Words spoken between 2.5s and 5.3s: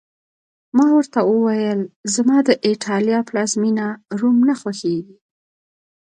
ایټالیا پلازمېنه، روم نه خوښېږي.